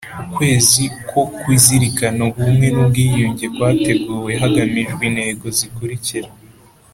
Ukwezi 0.23 0.83
ko 1.09 1.21
kuzirikana 1.41 2.19
Ubumwe 2.29 2.67
n’Ubwiyunge 2.73 3.45
kwateguwe 3.55 4.31
hagamijwe 4.41 5.01
intego 5.09 5.45
zikurikira 5.57 6.29